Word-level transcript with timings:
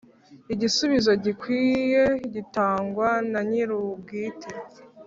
Igisubizo 0.53 1.11
gikwiye 1.23 2.03
gitangwa 2.33 3.09
nanyirubwite. 3.31 4.49